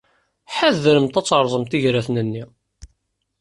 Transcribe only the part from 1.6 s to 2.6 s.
igraten-nni.